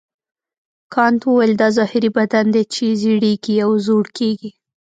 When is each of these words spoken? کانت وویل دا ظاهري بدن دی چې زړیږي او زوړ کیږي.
کانت 0.93 1.21
وویل 1.25 1.53
دا 1.61 1.67
ظاهري 1.77 2.09
بدن 2.17 2.45
دی 2.53 2.63
چې 2.73 2.85
زړیږي 3.01 3.55
او 3.65 3.71
زوړ 3.85 4.05
کیږي. 4.17 4.49